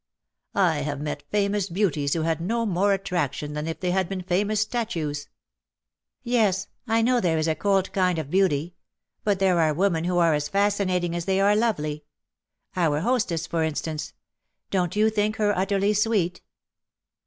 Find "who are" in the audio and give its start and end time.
10.05-10.33